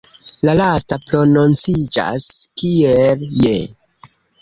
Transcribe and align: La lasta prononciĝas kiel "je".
La 0.47 0.55
lasta 0.59 0.97
prononciĝas 1.11 2.29
kiel 2.63 3.25
"je". 3.47 3.57